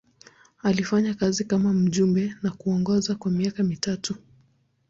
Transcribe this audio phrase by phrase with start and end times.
[0.63, 4.15] Alifanya kazi kama mjumbe na kuongoza kwa miaka mitatu.